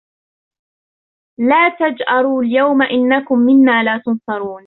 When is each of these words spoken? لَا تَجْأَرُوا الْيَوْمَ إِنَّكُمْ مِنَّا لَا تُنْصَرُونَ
لَا 1.39 1.69
تَجْأَرُوا 1.79 2.43
الْيَوْمَ 2.43 2.81
إِنَّكُمْ 2.81 3.39
مِنَّا 3.39 3.83
لَا 3.83 3.97
تُنْصَرُونَ 4.05 4.59